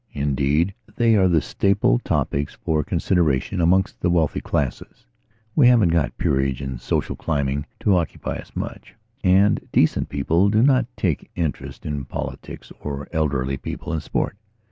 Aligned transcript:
Indeed, 0.13 0.73
they 0.95 1.13
are 1.15 1.27
the 1.27 1.41
staple 1.43 1.99
topics 1.99 2.55
for 2.55 2.83
consideration 2.83 3.61
amongst 3.61 3.99
the 4.01 4.09
wealthy 4.09 4.41
classes. 4.41 5.05
We 5.55 5.67
haven't 5.67 5.89
got 5.89 6.17
peerage 6.17 6.59
and 6.59 6.81
social 6.81 7.15
climbing 7.15 7.67
to 7.81 7.95
occupy 7.97 8.37
us 8.37 8.55
much, 8.55 8.95
and 9.23 9.59
decent 9.71 10.09
people 10.09 10.49
do 10.49 10.63
not 10.63 10.87
take 10.97 11.29
interest 11.35 11.85
in 11.85 12.05
politics 12.05 12.71
or 12.79 13.09
elderly 13.11 13.57
people 13.57 13.93
in 13.93 13.99
sport. 13.99 14.35